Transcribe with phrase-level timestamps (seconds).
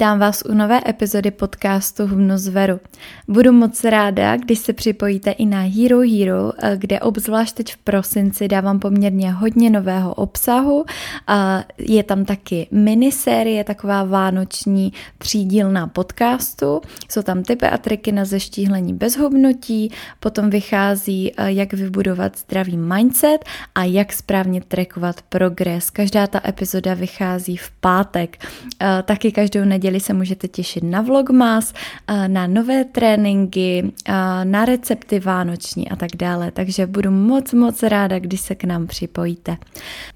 [0.00, 2.80] Vítám vás u nové epizody podcastu Hmnu zveru.
[3.28, 8.48] Budu moc ráda, když se připojíte i na Hero Hero, kde obzvlášť teď v prosinci
[8.48, 10.84] dávám poměrně hodně nového obsahu.
[11.78, 16.80] Je tam taky minisérie, taková vánoční třídílná podcastu.
[17.10, 23.44] Jsou tam typy a triky na zeštíhlení bez hubnutí, potom vychází, jak vybudovat zdravý mindset
[23.74, 25.90] a jak správně trackovat progres.
[25.90, 28.46] Každá ta epizoda vychází v pátek.
[29.04, 31.72] Taky každou neděli se můžete těšit na vlogmas,
[32.26, 33.92] na nové tréninky,
[34.44, 36.50] na recepty vánoční a tak dále.
[36.50, 39.56] Takže budu moc, moc ráda, když se k nám připojíte.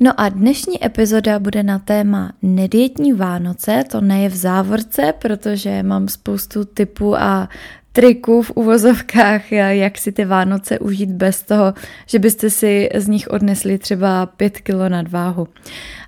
[0.01, 5.83] No a dnešní epizoda bude na téma nedietní Vánoce, to ne je v závorce, protože
[5.83, 7.49] mám spoustu typů a
[7.93, 11.75] triků v uvozovkách, jak si ty Vánoce užít bez toho,
[12.07, 15.49] že byste si z nich odnesli třeba pět kilo nadváhu.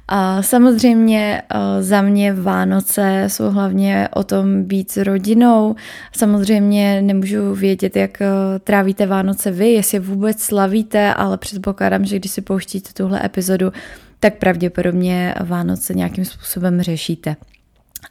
[0.09, 5.77] A samozřejmě eh, za mě Vánoce jsou hlavně o tom být s rodinou.
[6.17, 8.27] Samozřejmě nemůžu vědět, jak eh,
[8.65, 13.73] trávíte Vánoce vy, jestli vůbec slavíte, ale předpokládám, že když si pouštíte tuhle epizodu,
[14.21, 17.37] tak pravděpodobně Vánoce nějakým způsobem řešíte.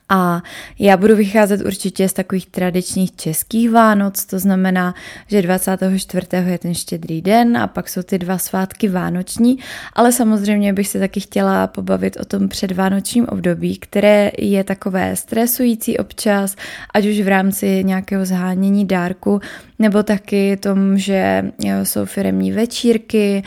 [0.10, 0.42] A
[0.80, 4.96] já budu vycházet určitě z takových tradičních českých Vánoc, to znamená,
[5.28, 6.28] že 24.
[6.46, 9.58] je ten štědrý den a pak jsou ty dva svátky vánoční,
[9.94, 15.98] ale samozřejmě bych se taky chtěla pobavit o tom předvánočním období, které je takové stresující
[15.98, 16.56] občas,
[16.94, 19.42] ať už v rámci nějakého zhánění dárku,
[19.80, 21.52] nebo taky tom, že
[21.84, 23.44] jsou firemní večírky,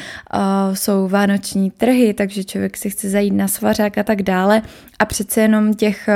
[0.73, 4.63] jsou vánoční trhy, takže člověk si chce zajít na svařák a tak dále.
[4.99, 6.09] A přece jenom těch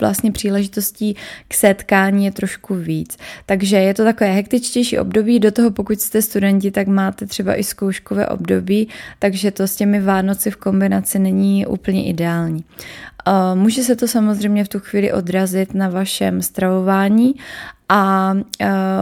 [0.00, 1.16] vlastně příležitostí
[1.48, 3.16] k setkání je trošku víc.
[3.46, 7.64] Takže je to takové hektičtější období, do toho pokud jste studenti, tak máte třeba i
[7.64, 8.88] zkouškové období,
[9.18, 12.64] takže to s těmi Vánoci v kombinaci není úplně ideální.
[13.54, 17.34] Může se to samozřejmě v tu chvíli odrazit na vašem stravování
[17.88, 18.34] a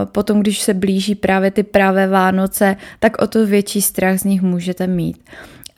[0.05, 4.43] potom, když se blíží právě ty pravé Vánoce, tak o to větší strach z nich
[4.43, 5.17] můžete mít.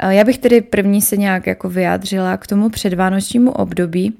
[0.08, 4.14] Já bych tedy první se nějak jako vyjádřila k tomu předvánočnímu období,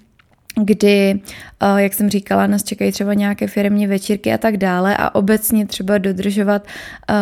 [0.64, 1.20] kdy,
[1.60, 5.66] eh, jak jsem říkala, nás čekají třeba nějaké firmní večírky a tak dále a obecně
[5.66, 6.66] třeba dodržovat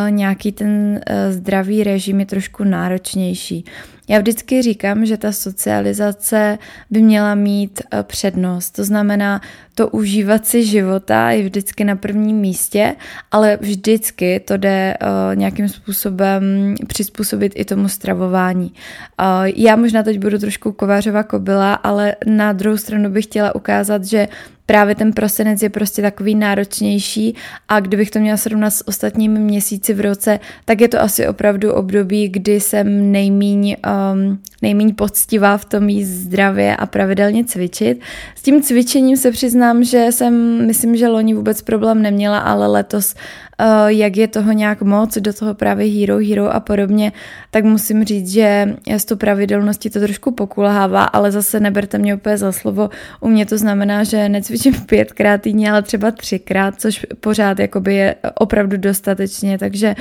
[0.08, 1.00] nějaký ten
[1.30, 3.64] zdravý režim je trošku náročnější.
[4.08, 6.58] Já vždycky říkám, že ta socializace
[6.90, 8.70] by měla mít eh, přednost.
[8.70, 9.40] To znamená,
[9.74, 12.96] to užívat si života je vždycky na prvním místě,
[13.30, 18.72] ale vždycky to jde uh, nějakým způsobem přizpůsobit i tomu stravování.
[19.20, 24.04] Uh, já možná teď budu trošku kovářová kobila, ale na druhou stranu bych chtěla ukázat,
[24.04, 24.28] že
[24.66, 27.34] právě ten prosinec je prostě takový náročnější
[27.68, 31.72] a kdybych to měla srovnat s ostatními měsíci v roce, tak je to asi opravdu
[31.72, 33.76] období, kdy jsem nejmíň,
[34.12, 38.00] um, nejmíň poctivá v tom jíst zdravě a pravidelně cvičit.
[38.34, 43.14] S tím cvičením se přiznám, že jsem, myslím, že loni vůbec problém neměla, ale letos
[43.58, 47.12] Eh, jak je toho nějak moc, do toho právě hero, hero a podobně,
[47.50, 52.38] tak musím říct, že z to pravidelnosti to trošku pokulhává, ale zase neberte mě úplně
[52.38, 52.90] za slovo.
[53.20, 54.55] U mě to znamená, že necvičím
[54.86, 59.94] pětkrát týdně, ale třeba třikrát, což pořád jakoby je opravdu dostatečně, takže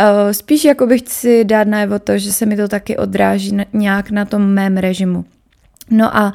[0.00, 4.10] Uh, spíš jako bych si dát najevo to, že se mi to taky odráží nějak
[4.10, 5.24] na tom mém režimu.
[5.90, 6.32] No a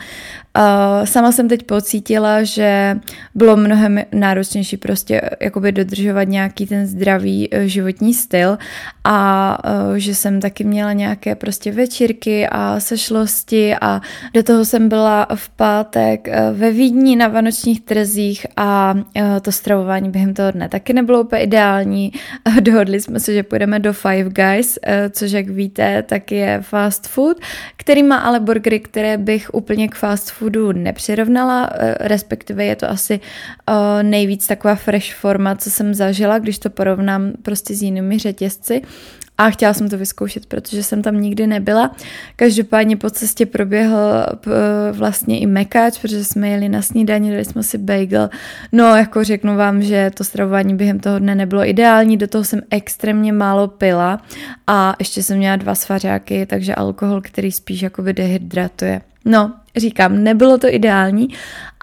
[0.58, 3.00] Uh, sama jsem teď pocítila, že
[3.36, 8.58] bylo mnohem náročnější prostě jakoby dodržovat nějaký ten zdravý uh, životní styl
[9.04, 9.58] a
[9.96, 14.02] že jsem taky měla nějaké prostě večírky a sešlosti a
[14.34, 18.94] do toho jsem byla v pátek ve Vídni na vánočních trzích a
[19.42, 22.12] to stravování během toho dne taky nebylo úplně ideální.
[22.60, 24.80] Dohodli jsme se, že půjdeme do Five Guys,
[25.12, 27.38] což jak víte, tak je fast food,
[27.78, 32.76] který má ale burgery, které bych úplně k fast food foodu nepřirovnala, eh, respektive je
[32.76, 37.82] to asi eh, nejvíc taková fresh forma, co jsem zažila, když to porovnám prostě s
[37.82, 38.82] jinými řetězci
[39.38, 41.96] a chtěla jsem to vyzkoušet, protože jsem tam nikdy nebyla.
[42.36, 44.26] Každopádně po cestě proběhl
[44.92, 48.30] vlastně i mekáč, protože jsme jeli na snídaní, dali jsme si bagel.
[48.72, 52.62] No, jako řeknu vám, že to stravování během toho dne nebylo ideální, do toho jsem
[52.70, 54.22] extrémně málo pila
[54.68, 59.02] a ještě jsem měla dva svařáky, takže alkohol, který spíš jakoby dehydratuje.
[59.26, 61.28] No, říkám, nebylo to ideální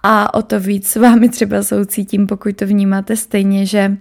[0.02, 3.96] a o to víc s vámi třeba soucítím, pokud to vnímáte stejně, že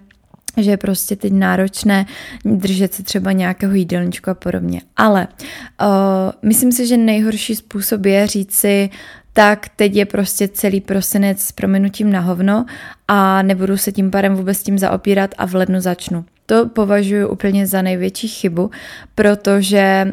[0.56, 2.06] že je prostě teď náročné
[2.44, 4.80] držet se třeba nějakého jídelníčku a podobně.
[4.96, 5.28] Ale
[5.80, 5.86] uh,
[6.42, 8.90] myslím si, že nejhorší způsob je říct si,
[9.32, 12.66] tak teď je prostě celý prosinec s prominutím na hovno
[13.08, 16.24] a nebudu se tím pádem vůbec tím zaopírat a v lednu začnu.
[16.48, 18.70] To považuji úplně za největší chybu,
[19.14, 20.12] protože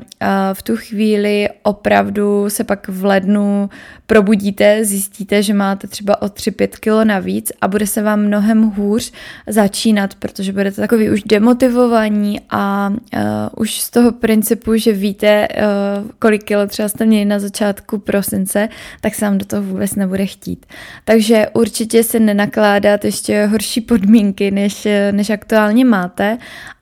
[0.53, 3.69] v tu chvíli opravdu se pak v lednu
[4.07, 9.11] probudíte, zjistíte, že máte třeba o 3-5 kilo navíc a bude se vám mnohem hůř
[9.47, 13.21] začínat, protože budete takový už demotivovaní a uh,
[13.57, 18.69] už z toho principu, že víte, uh, kolik kilo třeba jste měli na začátku prosince,
[19.01, 20.65] tak se vám do toho vůbec nebude chtít.
[21.05, 26.37] Takže určitě se nenakládat ještě horší podmínky, než, než aktuálně máte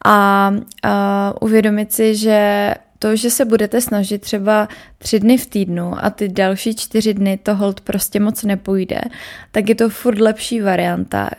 [0.06, 0.54] a,
[0.84, 2.74] a uvědomit si, že
[3.04, 4.68] to, že se budete snažit třeba
[4.98, 9.02] tři dny v týdnu a ty další čtyři dny to hold prostě moc nepůjde,
[9.52, 11.30] tak je to furt lepší varianta,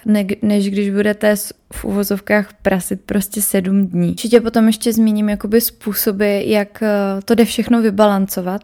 [0.43, 1.37] než když budete
[1.73, 4.11] v uvozovkách prasit prostě sedm dní.
[4.11, 6.89] Určitě potom ještě zmíním jakoby způsoby, jak eh,
[7.25, 8.63] to jde všechno vybalancovat,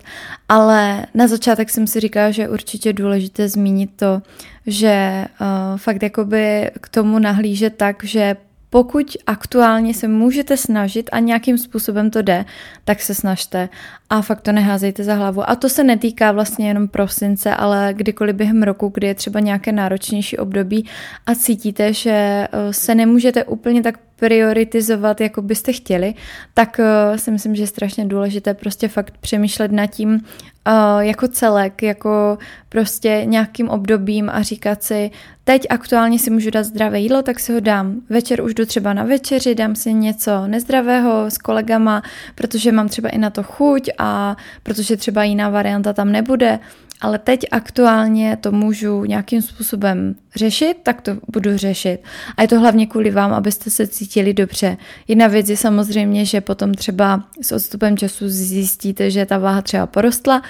[0.48, 4.22] ale na začátek jsem si říkala, že je určitě důležité zmínit to,
[4.66, 8.36] že uh, fakt jakoby k tomu nahlíže tak, že
[8.70, 12.44] pokud aktuálně se můžete snažit a nějakým způsobem to jde,
[12.84, 13.68] tak se snažte
[14.10, 15.50] a fakt to neházejte za hlavu.
[15.50, 19.72] A to se netýká vlastně jenom prosince, ale kdykoliv během roku, kdy je třeba nějaké
[19.72, 20.86] náročnější období
[21.26, 26.14] a cítíte, že eh, se nemůžete úplně tak prioritizovat, jako byste chtěli,
[26.54, 31.28] tak uh, si myslím, že je strašně důležité prostě fakt přemýšlet nad tím uh, jako
[31.28, 32.38] celek, jako
[32.68, 35.10] prostě nějakým obdobím a říkat si,
[35.44, 38.00] teď aktuálně si můžu dát zdravé jídlo, tak si ho dám.
[38.10, 42.02] Večer už jdu třeba na večeři, dám si něco nezdravého s kolegama,
[42.34, 46.58] protože mám třeba i na to chuť a protože třeba jiná varianta tam nebude
[47.00, 51.98] ale teď aktuálně to můžu nějakým způsobem řešit, tak to budu řešit.
[52.36, 54.76] A je to hlavně kvůli vám, abyste se cítili dobře.
[55.08, 59.86] Jedna věc je samozřejmě, že potom třeba s odstupem času zjistíte, že ta váha třeba
[59.86, 60.42] porostla,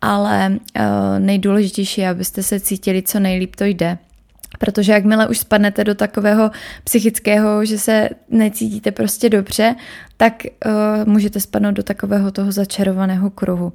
[0.00, 0.84] ale uh,
[1.18, 3.98] nejdůležitější je, abyste se cítili co nejlíp to jde.
[4.58, 6.50] Protože jakmile už spadnete do takového
[6.84, 9.74] psychického, že se necítíte prostě dobře,
[10.20, 10.72] tak uh,
[11.12, 13.72] můžete spadnout do takového toho začarovaného kruhu.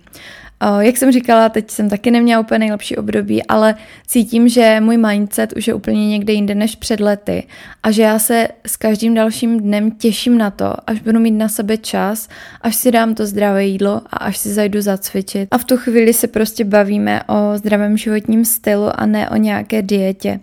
[0.79, 3.75] Jak jsem říkala, teď jsem taky neměla úplně nejlepší období, ale
[4.07, 7.43] cítím, že můj mindset už je úplně někde jinde než před lety
[7.83, 11.49] a že já se s každým dalším dnem těším na to, až budu mít na
[11.49, 12.29] sebe čas,
[12.61, 15.47] až si dám to zdravé jídlo a až si zajdu zacvičit.
[15.51, 19.81] A v tu chvíli se prostě bavíme o zdravém životním stylu a ne o nějaké
[19.81, 20.39] dietě.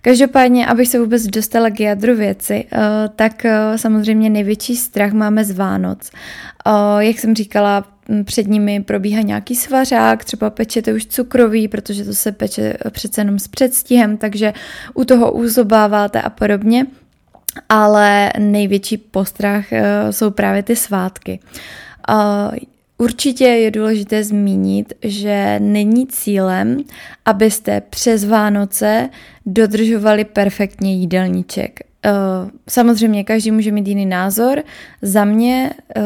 [0.00, 2.78] Každopádně, abych se vůbec dostala k jádru věci, eh,
[3.16, 6.10] tak eh, samozřejmě největší strach máme z Vánoc.
[6.98, 7.84] Jak jsem říkala,
[8.24, 13.38] před nimi probíhá nějaký svařák, třeba pečete už cukrový, protože to se peče přece jenom
[13.38, 14.52] s předstihem, takže
[14.94, 16.86] u toho uzobáváte a podobně.
[17.68, 21.40] Ale největší postrach eh, jsou právě ty svátky.
[22.98, 26.76] Určitě je důležité zmínit, že není cílem,
[27.24, 29.08] abyste přes Vánoce
[29.46, 31.80] dodržovali perfektně jídelníček.
[32.04, 34.62] Eh, samozřejmě každý může mít jiný názor.
[35.02, 36.02] Za mě eh,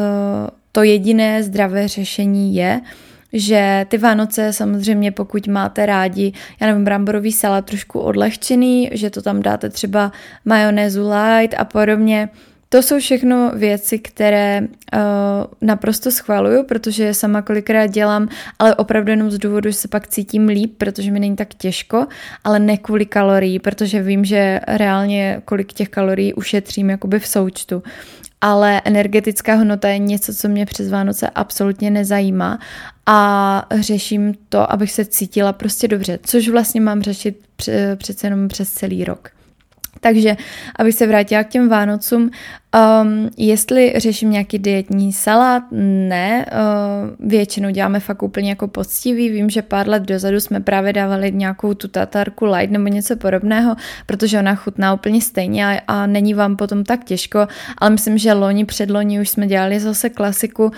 [0.71, 2.81] to jediné zdravé řešení je,
[3.33, 9.21] že ty Vánoce samozřejmě, pokud máte rádi, já nevím, bramborový salát trošku odlehčený, že to
[9.21, 10.11] tam dáte třeba
[10.45, 12.29] majonézu light a podobně,
[12.69, 14.99] to jsou všechno věci, které uh,
[15.61, 18.29] naprosto schvaluju, protože je sama kolikrát dělám,
[18.59, 22.07] ale opravdu jenom z důvodu, že se pak cítím líp, protože mi není tak těžko,
[22.43, 27.83] ale ne kvůli kalorií, protože vím, že reálně kolik těch kalorií ušetřím jakoby v součtu
[28.41, 32.59] ale energetická hodnota je něco, co mě přes Vánoce absolutně nezajímá
[33.05, 37.39] a řeším to, abych se cítila prostě dobře, což vlastně mám řešit
[37.95, 39.31] přece jenom přes celý rok.
[39.99, 40.37] Takže,
[40.75, 42.31] abych se vrátila k těm Vánocům,
[42.75, 49.49] um, jestli řeším nějaký dietní salát, ne, uh, většinou děláme fakt úplně jako poctivý, vím,
[49.49, 54.39] že pár let dozadu jsme právě dávali nějakou tu tatarku light nebo něco podobného, protože
[54.39, 57.47] ona chutná úplně stejně a, a není vám potom tak těžko,
[57.77, 60.71] ale myslím, že loni, předloni už jsme dělali zase klasiku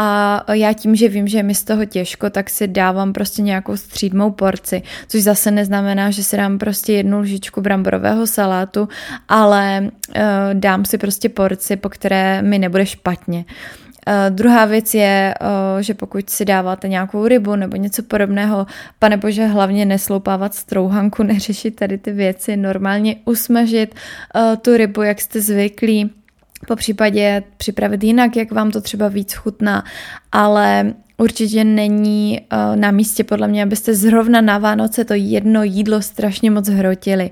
[0.00, 3.42] a já tím, že vím, že je mi z toho těžko, tak si dávám prostě
[3.42, 8.88] nějakou střídmou porci, což zase neznamená, že si dám prostě jednu lžičku bramborového salátu,
[9.28, 10.22] ale uh,
[10.54, 13.44] dám si prostě porci, po které mi nebude špatně.
[13.46, 18.66] Uh, druhá věc je, uh, že pokud si dáváte nějakou rybu nebo něco podobného,
[18.98, 25.20] pane bože, hlavně nesloupávat strouhanku, neřešit tady ty věci, normálně usmažit uh, tu rybu, jak
[25.20, 26.10] jste zvyklí,
[26.66, 29.84] po případě připravit jinak, jak vám to třeba víc chutná,
[30.32, 36.02] ale určitě není uh, na místě podle mě, abyste zrovna na Vánoce to jedno jídlo
[36.02, 37.30] strašně moc hrotili.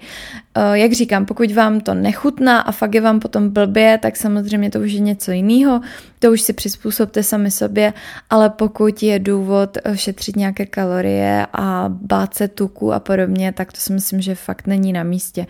[0.56, 4.70] Uh, jak říkám, pokud vám to nechutná a fakt je vám potom blbě, tak samozřejmě
[4.70, 5.80] to už je něco jiného,
[6.18, 7.92] to už si přizpůsobte sami sobě,
[8.30, 13.72] ale pokud je důvod eh, šetřit nějaké kalorie a bát se tuku a podobně, tak
[13.72, 15.46] to si myslím, že fakt není na místě.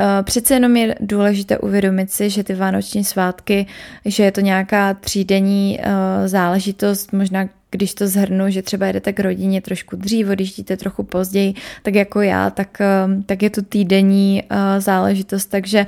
[0.00, 3.66] Uh, přece jenom je důležité uvědomit si, že ty vánoční svátky,
[4.04, 5.80] že je to nějaká třídenní
[6.26, 11.54] záležitost, možná když to zhrnu, že třeba jedete k rodině trošku dřív, odjíždíte trochu později,
[11.82, 15.86] tak jako já, tak, um, tak je to týdenní uh, záležitost, takže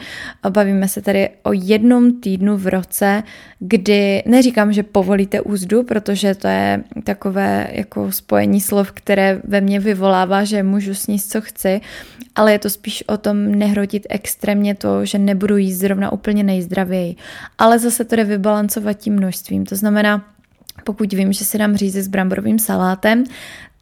[0.50, 3.22] bavíme se tady o jednom týdnu v roce,
[3.58, 9.80] kdy neříkám, že povolíte úzdu, protože to je takové jako spojení slov, které ve mně
[9.80, 11.80] vyvolává, že můžu sníst, co chci,
[12.34, 17.16] ale je to spíš o tom nehrotit extrémně to, že nebudu jíst zrovna úplně nejzdravěji.
[17.58, 19.66] Ale zase to jde vybalancovat tím množstvím.
[19.66, 20.24] To znamená,
[20.84, 23.24] pokud vím, že si dám řízi s bramborovým salátem,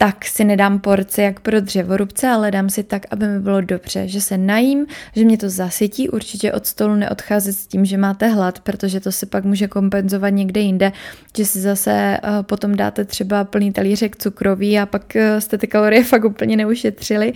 [0.03, 4.09] tak si nedám porci jak pro dřevorubce, ale dám si tak, aby mi bylo dobře,
[4.09, 8.29] že se najím, že mě to zasytí, určitě od stolu neodcházet s tím, že máte
[8.29, 10.93] hlad, protože to se pak může kompenzovat někde jinde,
[11.37, 15.67] že si zase uh, potom dáte třeba plný talířek cukroví a pak uh, jste ty
[15.67, 17.33] kalorie fakt úplně neušetřili.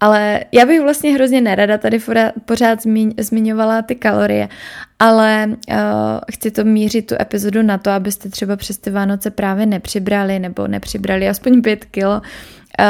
[0.00, 2.00] Ale já bych vlastně hrozně nerada tady
[2.44, 2.78] pořád
[3.20, 4.48] zmiňovala ty kalorie,
[4.98, 5.76] ale uh,
[6.32, 10.66] chci to mířit tu epizodu na to, abyste třeba přes ty Vánoce právě nepřibrali nebo
[10.68, 12.14] nepřibrali aspoň pět kilo.
[12.80, 12.86] Uh,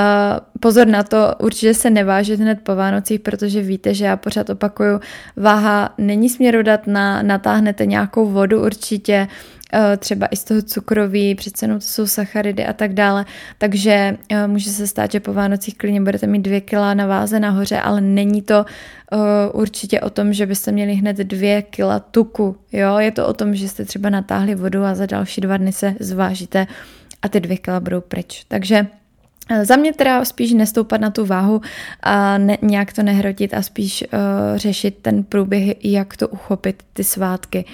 [0.60, 5.00] pozor na to, určitě se nevážit hned po Vánocích, protože víte, že já pořád opakuju,
[5.36, 9.59] váha není směrodatná, natáhnete nějakou vodu určitě, Eh,
[9.98, 13.24] třeba i z toho cukroví, přece jenom to jsou sacharidy a tak dále,
[13.58, 17.40] takže eh, může se stát, že po Vánocích klidně budete mít dvě kila na váze
[17.40, 18.64] nahoře, ale není to
[19.12, 23.32] uh, určitě o tom, že byste měli hned dvě kila tuku, jo, je to o
[23.32, 26.66] tom, že jste třeba natáhli vodu a za další dva dny se zvážíte
[27.22, 28.86] a ty dvě kila budou pryč, takže
[29.62, 31.60] za mě teda spíš nestoupat na tu váhu
[32.02, 34.18] a ne, nějak to nehrotit a spíš uh,
[34.58, 37.64] řešit ten průběh, jak to uchopit ty svátky.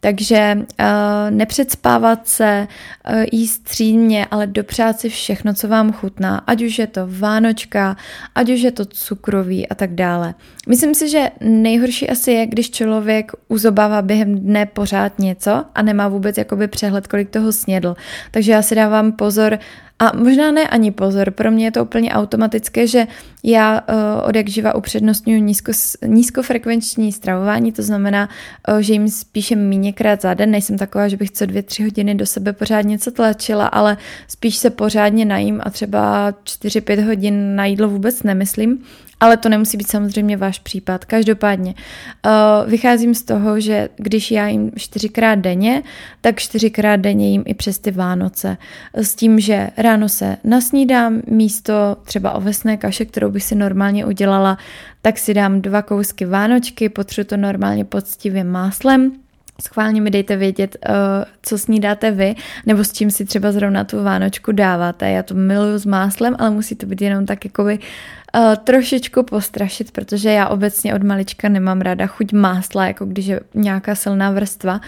[0.00, 0.86] Takže uh,
[1.30, 2.68] nepředspávat se,
[3.10, 7.96] uh, jíst střídně, ale dopřát si všechno, co vám chutná, ať už je to vánočka,
[8.34, 10.34] ať už je to cukroví a tak dále.
[10.68, 16.08] Myslím si, že nejhorší asi je, když člověk uzobává během dne pořád něco a nemá
[16.08, 17.96] vůbec jakoby přehled, kolik toho snědl.
[18.30, 19.58] Takže já si dávám pozor,
[20.02, 23.06] a možná ne ani pozor, pro mě je to úplně automatické, že
[23.42, 25.72] já uh, od jak živa upřednostňuji nízko,
[26.06, 28.28] nízkofrekvenční stravování, to znamená,
[28.68, 32.14] uh, že jim spíše méněkrát za den, nejsem taková, že bych co dvě, tři hodiny
[32.14, 33.96] do sebe pořád něco tlačila, ale
[34.28, 38.84] spíš se pořádně najím a třeba 4-5 hodin na jídlo vůbec nemyslím
[39.22, 41.04] ale to nemusí být samozřejmě váš případ.
[41.04, 45.82] Každopádně uh, vycházím z toho, že když já jim čtyřikrát denně,
[46.20, 48.56] tak čtyřikrát denně jim i přes ty Vánoce.
[48.94, 54.58] S tím, že ráno se nasnídám místo třeba ovesné kaše, kterou bych si normálně udělala,
[55.02, 59.12] tak si dám dva kousky Vánočky, potřu to normálně poctivě máslem,
[59.60, 60.94] Schválně mi dejte vědět, uh,
[61.42, 62.34] co snídáte vy,
[62.66, 65.10] nebo s čím si třeba zrovna tu vánočku dáváte.
[65.10, 69.90] Já to miluju s máslem, ale musí to být jenom tak jakoby uh, trošičku postrašit,
[69.90, 74.80] protože já obecně od malička nemám ráda chuť másla, jako když je nějaká silná vrstva.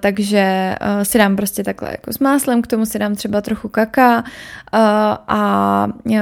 [0.00, 3.68] Takže uh, si dám prostě takhle jako s máslem, k tomu si dám třeba trochu
[3.68, 4.78] kaká uh,
[5.28, 6.14] a uh,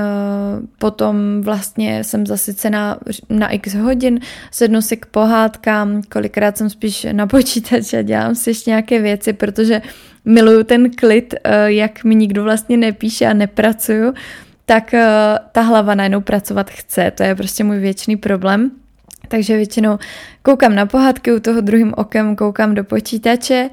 [0.78, 2.98] potom vlastně jsem zasycená
[3.28, 8.50] na x hodin, sednu si k pohádkám, kolikrát jsem spíš na počítači a dělám si
[8.50, 9.82] ještě nějaké věci, protože
[10.24, 14.14] miluju ten klid, uh, jak mi nikdo vlastně nepíše a nepracuju,
[14.64, 15.00] tak uh,
[15.52, 18.70] ta hlava najednou pracovat chce, to je prostě můj věčný problém.
[19.30, 19.98] Takže většinou
[20.42, 23.70] koukám na pohádky, u toho druhým okem koukám do počítače,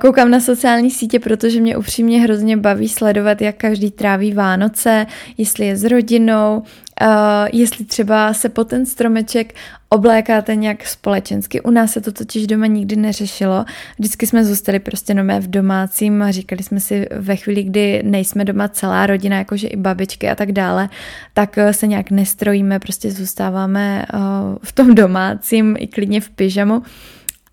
[0.00, 5.06] koukám na sociální sítě, protože mě upřímně hrozně baví sledovat, jak každý tráví Vánoce,
[5.38, 6.62] jestli je s rodinou,
[7.02, 7.08] Uh,
[7.52, 9.54] jestli třeba se po ten stromeček
[9.88, 11.60] oblékáte nějak společensky.
[11.60, 13.64] U nás se to totiž doma nikdy neřešilo.
[13.98, 18.44] Vždycky jsme zůstali prostě nomé v domácím a říkali jsme si ve chvíli, kdy nejsme
[18.44, 20.88] doma celá rodina, jakože i babičky a tak dále,
[21.34, 24.20] tak uh, se nějak nestrojíme, prostě zůstáváme uh,
[24.62, 26.82] v tom domácím i klidně v pyžamu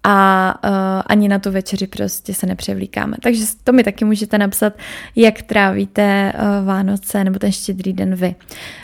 [0.04, 0.72] a uh,
[1.06, 3.18] ani na tu večeři prostě se nepřevlíkáme.
[3.22, 4.74] Takže to mi taky můžete napsat,
[5.16, 8.36] jak trávíte uh, Vánoce nebo ten štědrý den vy.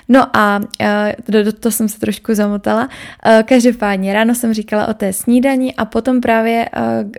[0.10, 0.88] No a uh,
[1.28, 2.84] do, do to jsem se trošku zamotala.
[2.84, 6.70] Uh, každopádně ráno jsem říkala o té snídani a potom právě,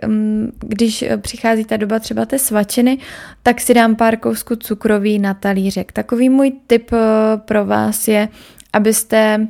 [0.07, 0.11] uh,
[0.59, 2.97] když přichází ta doba třeba té svačiny,
[3.43, 5.91] tak si dám pár kousků cukroví na talířek.
[5.91, 6.99] Takový můj tip uh,
[7.45, 8.29] pro vás je,
[8.73, 9.47] abyste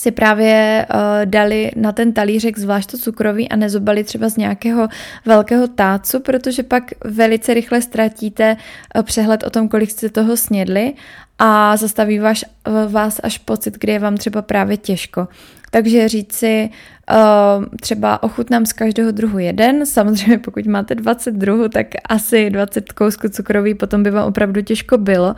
[0.00, 4.88] si právě uh, dali na ten talířek zvlášť to cukroví a nezobali třeba z nějakého
[5.26, 8.56] velkého tácu, protože pak velice rychle ztratíte
[8.96, 10.92] uh, přehled o tom, kolik jste toho snědli
[11.38, 12.44] a zastaví vás,
[12.88, 15.28] vás až pocit, kdy je vám třeba právě těžko.
[15.70, 16.70] Takže říct si,
[17.10, 22.92] uh, třeba ochutnám z každého druhu jeden, samozřejmě pokud máte 20 druhů, tak asi 20
[22.92, 25.34] kousků cukroví potom by vám opravdu těžko bylo.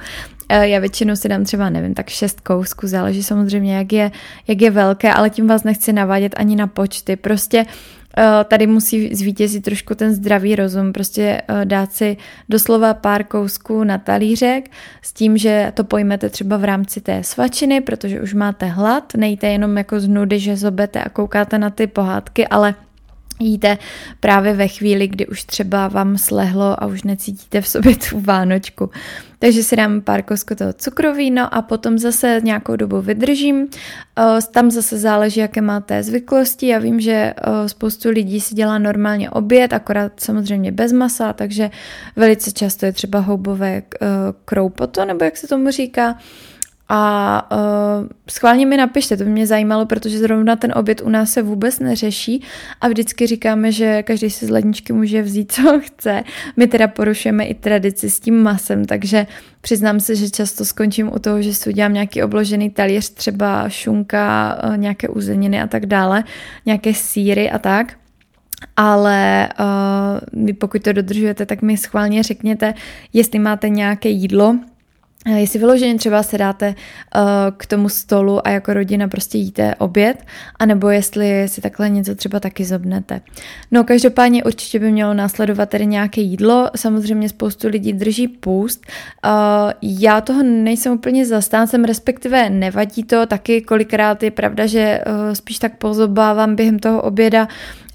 [0.50, 4.10] Uh, já většinou si dám třeba, nevím, tak 6 kousků, záleží samozřejmě, jak je,
[4.48, 7.16] jak je velké, ale tím vás nechci navádět ani na počty.
[7.16, 7.64] Prostě
[8.18, 12.16] Eh, tady musí zvítězit trošku ten zdravý rozum, prostě eh, dát si
[12.48, 14.70] doslova pár kousků na talířek
[15.02, 19.46] s tím, že to pojmete třeba v rámci té svačiny, protože už máte hlad, nejte
[19.48, 22.74] jenom jako z nudy, že zobete a koukáte na ty pohádky, ale
[23.40, 23.78] jíte
[24.20, 28.90] právě ve chvíli, kdy už třeba vám slehlo a už necítíte v sobě tu vánočku.
[29.38, 33.68] Takže si dám pár kosko toho cukrovíno a potom zase nějakou dobu vydržím.
[34.52, 36.66] Tam zase záleží, jaké máte zvyklosti.
[36.66, 37.34] Já vím, že
[37.66, 41.70] spoustu lidí si dělá normálně oběd, akorát samozřejmě bez masa, takže
[42.16, 43.82] velice často je třeba houbové
[44.44, 46.18] kroupoto, nebo jak se tomu říká.
[46.94, 51.32] A uh, schválně mi napište, to by mě zajímalo, protože zrovna ten oběd u nás
[51.32, 52.42] se vůbec neřeší
[52.80, 56.22] a vždycky říkáme, že každý si z ledničky může vzít, co chce.
[56.56, 59.26] My teda porušujeme i tradici s tím masem, takže
[59.60, 64.58] přiznám se, že často skončím u toho, že si udělám nějaký obložený talíř, třeba šunka,
[64.64, 66.24] uh, nějaké uzeniny a tak dále,
[66.66, 67.92] nějaké síry a tak
[68.76, 69.48] ale
[70.34, 72.74] uh, pokud to dodržujete, tak mi schválně řekněte,
[73.12, 74.71] jestli máte nějaké jídlo, Eh,
[75.26, 77.22] jestli vyloženě třeba se dáte uh,
[77.56, 80.24] k tomu stolu a jako rodina prostě jíte oběd,
[80.58, 83.20] anebo jestli si takhle něco třeba taky zobnete.
[83.70, 88.86] No každopádně určitě by mělo následovat tedy nějaké jídlo, samozřejmě spoustu lidí drží půst.
[89.24, 89.32] Uh,
[89.82, 95.58] já toho nejsem úplně zastáncem, respektive nevadí to, taky kolikrát je pravda, že uh, spíš
[95.58, 97.48] tak pozobávám během toho oběda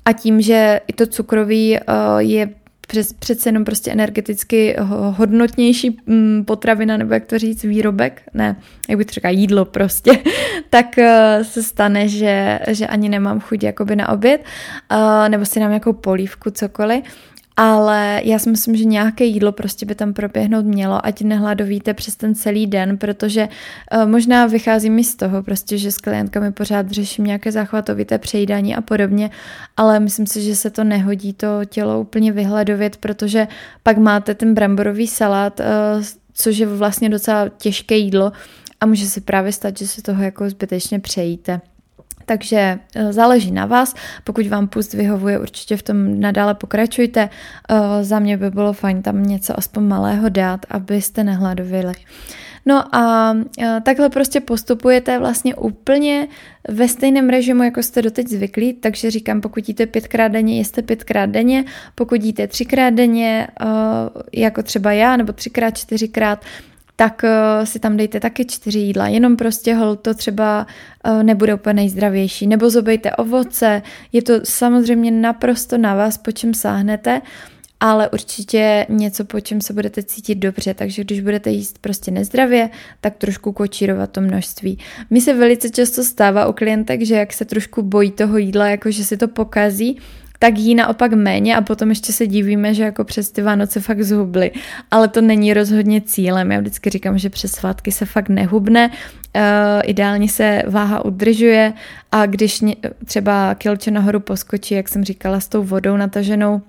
[0.05, 1.79] a tím, že i to cukroví
[2.17, 2.49] je
[2.87, 4.75] přes, přece jenom prostě energeticky
[5.11, 8.55] hodnotnější mm, potravina, nebo jak to říct, výrobek, ne,
[8.89, 10.11] jak bych řekla, jídlo prostě,
[10.69, 14.43] tak eh, se stane, že, že ani nemám chuť jakoby na oběd,
[14.91, 17.03] eh, nebo si dám nějakou polívku, cokoliv
[17.59, 22.15] ale já si myslím, že nějaké jídlo prostě by tam proběhnout mělo, ať nehladovíte přes
[22.15, 23.47] ten celý den, protože
[23.93, 28.75] uh, možná vychází mi z toho prostě, že s klientkami pořád řeším nějaké záchvatovité přejídání
[28.75, 29.29] a podobně,
[29.77, 33.47] ale myslím si, že se to nehodí to tělo úplně vyhladovět, protože
[33.83, 35.65] pak máte ten bramborový salát, uh,
[36.33, 38.31] což je vlastně docela těžké jídlo
[38.81, 41.61] a může se právě stát, že se toho jako zbytečně přejíte.
[42.27, 43.95] Takže eh, záleží na vás.
[44.23, 47.29] Pokud vám pust vyhovuje, určitě v tom nadále pokračujte.
[47.29, 51.93] Eh, za mě by bylo fajn tam něco aspoň malého dát, abyste nehladovili.
[52.65, 56.27] No a eh, takhle prostě postupujete vlastně úplně
[56.67, 61.29] ve stejném režimu, jako jste doteď zvyklí, takže říkám, pokud jíte pětkrát denně, jeste pětkrát
[61.29, 63.47] denně, pokud jíte třikrát denně,
[64.33, 66.45] jako třeba já, nebo třikrát, čtyřikrát,
[66.99, 70.67] tak uh, si tam dejte taky čtyři jídla, jenom prostě hol to třeba
[71.07, 72.47] uh, nebude úplně nejzdravější.
[72.47, 73.81] Nebo zobejte ovoce,
[74.13, 77.21] je to samozřejmě naprosto na vás, po čem sáhnete,
[77.79, 82.69] ale určitě něco, po čem se budete cítit dobře, takže když budete jíst prostě nezdravě,
[83.01, 84.79] tak trošku kočírovat to množství.
[85.09, 88.91] Mi se velice často stává u klientek, že jak se trošku bojí toho jídla, jako
[88.91, 89.97] že si to pokazí,
[90.39, 94.03] tak jí naopak méně a potom ještě se divíme, že jako přes ty Vánoce fakt
[94.03, 94.51] zhubly.
[94.91, 96.51] Ale to není rozhodně cílem.
[96.51, 99.41] Já vždycky říkám, že přes svátky se fakt nehubne, uh,
[99.83, 101.73] ideálně se váha udržuje
[102.11, 102.63] a když
[103.05, 106.61] třeba kilče nahoru poskočí, jak jsem říkala, s tou vodou nataženou,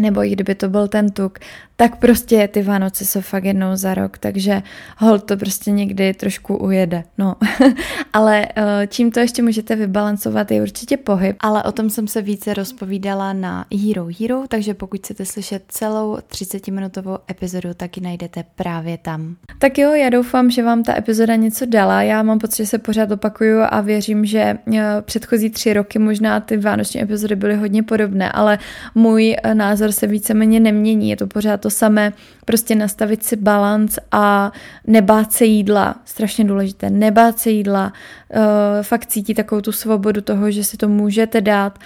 [0.00, 1.38] nebo i kdyby to byl ten tuk,
[1.76, 4.62] tak prostě ty Vánoce jsou fakt jednou za rok, takže
[4.96, 7.04] hol to prostě někdy trošku ujede.
[7.18, 7.36] No,
[8.12, 12.22] ale eh, čím to ještě můžete vybalancovat je určitě pohyb, ale o tom jsem se
[12.22, 18.44] více rozpovídala na Hero Hero, takže pokud chcete slyšet celou 30-minutovou epizodu, tak ji najdete
[18.54, 19.36] právě tam.
[19.58, 22.02] Tak jo, já doufám, že vám ta epizoda něco dala.
[22.02, 26.40] Já mám pocit, že se pořád opakuju a věřím, že eh, předchozí tři roky možná
[26.40, 28.58] ty vánoční epizody byly hodně podobné, ale
[28.94, 29.54] můj eh,
[29.86, 31.10] názor se víceméně nemění.
[31.10, 32.12] Je to pořád to samé,
[32.44, 34.52] prostě nastavit si balans a
[34.86, 38.42] nebát se jídla, strašně důležité, nebát se jídla, uh,
[38.82, 41.78] fakt cítit takovou tu svobodu toho, že si to můžete dát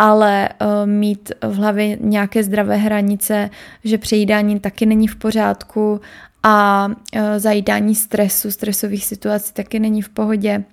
[0.00, 3.50] ale uh, mít v hlavě nějaké zdravé hranice,
[3.84, 6.00] že přejídání taky není v pořádku
[6.42, 10.64] a uh, zajídání stresu, stresových situací taky není v pohodě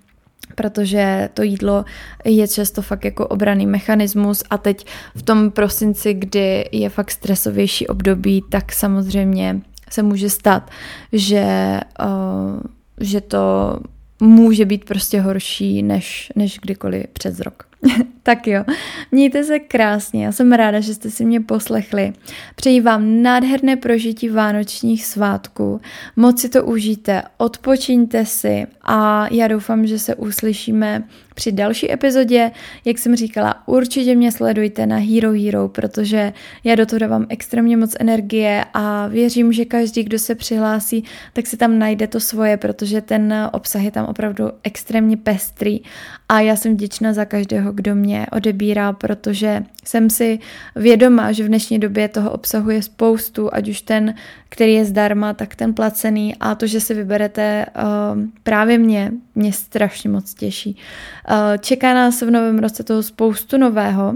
[0.56, 1.86] protože to jídlo
[2.26, 7.88] je často fakt jako obraný mechanismus a teď v tom prosinci, kdy je fakt stresovější
[7.88, 10.72] období, tak samozřejmě se může stát,
[11.12, 12.60] že, uh,
[13.00, 13.78] že to
[14.22, 17.64] může být prostě horší než, než kdykoliv přes rok.
[18.24, 18.64] tak jo,
[19.12, 22.14] mějte se krásně, já jsem ráda, že jste si mě poslechli.
[22.56, 25.82] Přeji vám nádherné prožití vánočních svátků,
[26.16, 31.04] moc si to užijte, odpočiňte si a já doufám, že se uslyšíme
[31.36, 32.52] při další epizodě.
[32.86, 37.78] Jak jsem říkala, určitě mě sledujte na Hero Hero, protože já do toho dávám extrémně
[37.78, 42.58] moc energie a věřím, že každý, kdo se přihlásí, tak si tam najde to svoje,
[42.58, 45.80] protože ten obsah je tam opravdu extrémně pestrý
[46.30, 50.40] a já jsem vděčná za každého, kdo mě odebírá, protože jsem si
[50.76, 54.14] vědomá, že v dnešní době toho obsahu je spoustu, ať už ten,
[54.50, 59.54] který je zdarma, tak ten placený a to, že si vyberete uh, právě mě, mě
[59.54, 60.78] strašně moc těší.
[61.30, 64.16] Uh, čeká nás v novém roce toho spoustu nového,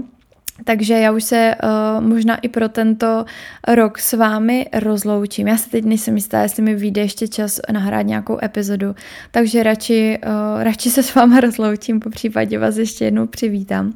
[0.64, 3.24] takže já už se uh, možná i pro tento
[3.68, 5.48] rok s vámi rozloučím.
[5.48, 8.94] Já se teď nejsem jistá, jestli mi vyjde ještě čas nahrát nějakou epizodu,
[9.30, 13.92] takže radši, uh, radši se s vámi rozloučím, po případě vás ještě jednou přivítám.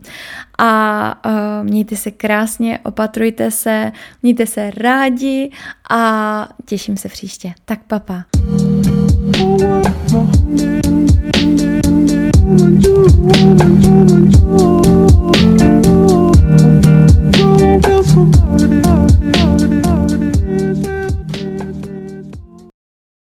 [0.59, 5.51] A uh, mějte se krásně, opatrujte se, mějte se rádi
[5.91, 7.53] a těším se příště.
[7.65, 8.25] Tak papa.
[10.13, 10.55] Pa.